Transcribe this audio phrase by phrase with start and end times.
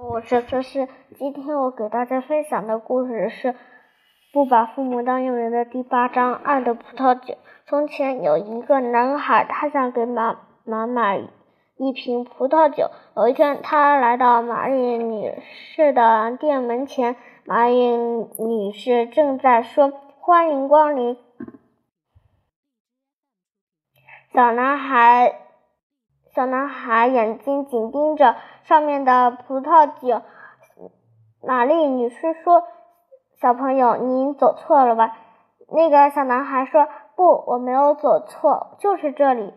[0.00, 3.52] 我是测试，今天我给大家分享的故事是
[4.32, 7.34] 《不把父母当佣人》的第八章《爱的葡萄酒》。
[7.66, 11.20] 从前有一个男孩，他想给妈妈买
[11.76, 12.92] 一瓶葡萄酒。
[13.16, 15.32] 有一天，他来到玛丽女
[15.74, 19.90] 士的店门前，玛丽女士正在说
[20.22, 21.18] ：“欢迎光临。”
[24.32, 25.47] 小男孩。
[26.38, 30.22] 小男孩眼睛紧盯着上面的葡萄酒。
[31.42, 32.62] 玛丽女士说
[33.42, 35.16] ：“小朋友，您走错了吧？”
[35.74, 39.52] 那个小男孩说：“不，我没有走错，就是这里。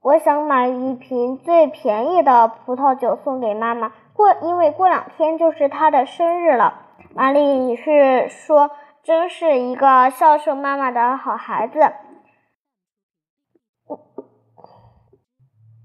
[0.00, 6.74] 我想买一瓶最便宜的葡萄酒送给妈妈，过因为过两天就是她的生日了。”
[7.12, 8.70] 玛丽女士说
[9.02, 11.80] ：“真是一个孝顺妈妈的好孩子。”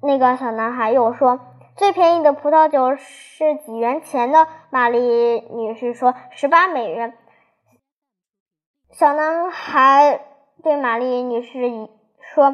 [0.05, 1.39] 那个小男孩又说
[1.77, 7.17] ：“最便宜的葡萄酒是几元钱的？”玛丽女士说：“十八美元。”
[8.91, 10.19] 小男孩
[10.61, 12.53] 对玛丽女士说：“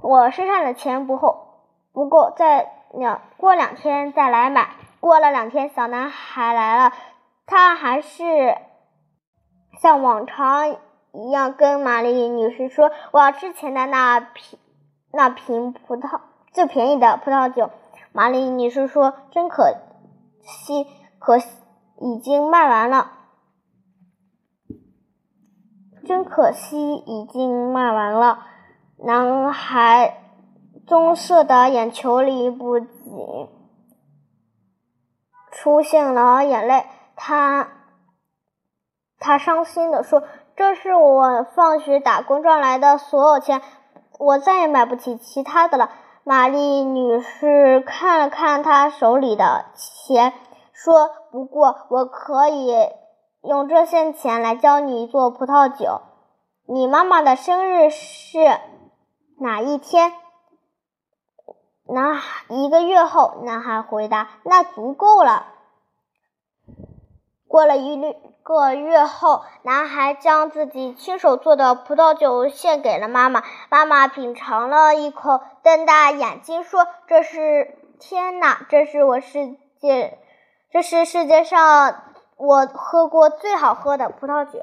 [0.00, 1.46] 我身上的钱不够，
[1.92, 6.92] 不够，再两过两天再来买。”过了两天，小男孩来了，
[7.44, 8.56] 他还是
[9.80, 10.78] 像往常
[11.12, 14.58] 一样跟玛丽女士说：“我要之前的那瓶。”
[15.12, 16.20] 那瓶葡萄
[16.52, 17.70] 最便宜的葡萄酒，
[18.12, 19.76] 玛丽女士说：“真可
[20.42, 20.86] 惜，
[21.18, 21.48] 可惜
[22.00, 23.12] 已经卖完了。
[26.06, 28.46] 真可惜，已经卖完了。”
[29.04, 30.22] 男孩
[30.86, 32.88] 棕色的眼球里不仅
[35.50, 37.68] 出现了眼泪，他
[39.18, 40.22] 他伤心的说
[40.56, 43.60] ：“这是我放学打工赚来的所有钱。”
[44.22, 45.90] 我再也买不起其他的了。
[46.22, 50.32] 玛丽女士看了看她手里的钱，
[50.72, 52.72] 说：“不过我可以
[53.42, 56.02] 用这些钱来教你做葡萄酒。
[56.66, 58.38] 你妈妈的生日是
[59.40, 60.12] 哪一天？”
[61.92, 65.48] 男孩一个月后，男孩回答：“那足够了。”
[67.48, 68.14] 过了一律。
[68.42, 73.44] 个月后，男孩将自己亲手做的葡萄酒献给了妈妈。
[73.70, 78.66] 妈妈品尝了一口，瞪大眼睛说：“这是天哪！
[78.68, 80.18] 这是我世界，
[80.72, 82.02] 这是世界上
[82.36, 84.58] 我喝过最好喝的葡萄酒。”